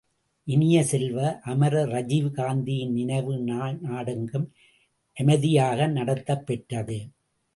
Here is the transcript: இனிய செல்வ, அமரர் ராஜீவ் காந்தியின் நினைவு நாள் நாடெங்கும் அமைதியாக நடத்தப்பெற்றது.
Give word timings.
இனிய 0.47 0.83
செல்வ, 0.83 1.17
அமரர் 1.41 1.89
ராஜீவ் 1.89 2.29
காந்தியின் 2.31 2.93
நினைவு 2.93 3.37
நாள் 3.39 3.77
நாடெங்கும் 3.81 4.47
அமைதியாக 5.17 5.87
நடத்தப்பெற்றது. 5.87 6.97